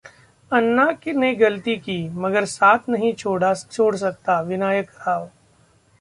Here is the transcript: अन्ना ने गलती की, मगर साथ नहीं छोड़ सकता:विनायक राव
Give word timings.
अन्ना 0.51 0.85
ने 1.13 1.33
गलती 1.35 1.75
की, 1.77 1.97
मगर 2.15 2.45
साथ 2.45 2.89
नहीं 2.89 3.13
छोड़ 3.13 3.95
सकता:विनायक 3.95 4.89
राव 5.07 5.29